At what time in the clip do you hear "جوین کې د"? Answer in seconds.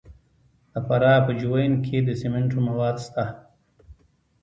1.41-2.09